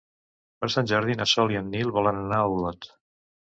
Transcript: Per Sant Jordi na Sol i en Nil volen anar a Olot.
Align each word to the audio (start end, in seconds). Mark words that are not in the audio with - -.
Per 0.63 0.69
Sant 0.75 0.89
Jordi 0.93 1.17
na 1.21 1.29
Sol 1.33 1.55
i 1.57 1.61
en 1.61 1.71
Nil 1.77 1.95
volen 2.01 2.21
anar 2.25 2.43
a 2.43 2.51
Olot. 2.59 2.93